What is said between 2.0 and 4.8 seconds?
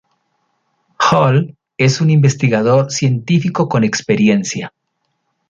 un investigador científico con experiencia.